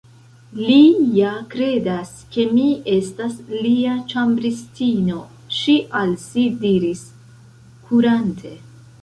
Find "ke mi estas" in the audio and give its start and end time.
2.35-3.35